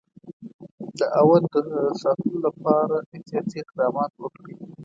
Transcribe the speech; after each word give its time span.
د 0.99 1.01
اَوَد 1.19 1.43
د 1.73 1.75
ساتلو 2.01 2.37
لپاره 2.47 2.95
احتیاطي 3.15 3.57
اقدامات 3.63 4.11
وکړي. 4.17 4.53